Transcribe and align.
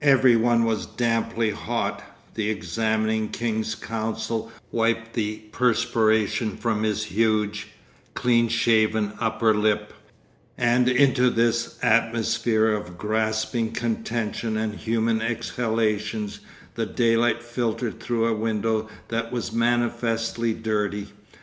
Every 0.00 0.34
one 0.34 0.64
was 0.64 0.86
damply 0.86 1.50
hot, 1.50 2.02
the 2.36 2.48
examining 2.48 3.28
King's 3.28 3.74
Counsel 3.74 4.50
wiped 4.72 5.12
the 5.12 5.40
perspiration 5.52 6.56
from 6.56 6.84
his 6.84 7.04
huge, 7.04 7.66
clean 8.14 8.48
shaven 8.48 9.12
upper 9.20 9.52
lip; 9.52 9.92
and 10.56 10.88
into 10.88 11.28
this 11.28 11.78
atmosphere 11.82 12.72
of 12.72 12.96
grasping 12.96 13.72
contention 13.72 14.56
and 14.56 14.74
human 14.74 15.20
exhalations 15.20 16.40
the 16.76 16.86
daylight 16.86 17.42
filtered 17.42 18.00
through 18.00 18.24
a 18.28 18.32
window 18.34 18.88
that 19.08 19.30
was 19.32 19.52
manifestly 19.52 20.54
dirty. 20.54 21.08